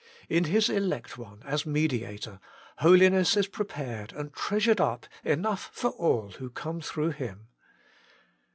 In 0.29 0.45
His 0.45 0.67
Elect 0.67 1.15
One 1.19 1.43
as 1.45 1.67
Mediator, 1.67 2.39
holi 2.79 3.07
ness 3.09 3.37
is 3.37 3.45
prepared 3.47 4.13
and 4.13 4.33
treasured 4.33 4.81
up 4.81 5.05
enough 5.23 5.69
for 5.73 5.91
all 5.91 6.31
who 6.39 6.49
come 6.49 6.81
through 6.81 7.11
Him. 7.11 7.49